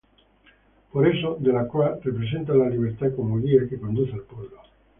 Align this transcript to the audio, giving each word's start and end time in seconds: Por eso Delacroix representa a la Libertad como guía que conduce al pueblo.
Por 0.91 1.07
eso 1.07 1.37
Delacroix 1.39 2.03
representa 2.03 2.53
a 2.53 2.55
la 2.55 2.69
Libertad 2.71 3.11
como 3.15 3.37
guía 3.37 3.69
que 3.69 3.79
conduce 3.79 4.13
al 4.13 4.23
pueblo. 4.23 4.57